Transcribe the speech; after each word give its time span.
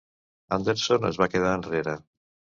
Anderson 0.57 1.05
es 1.11 1.21
va 1.23 1.29
quedar 1.35 1.53
enrere. 1.59 1.97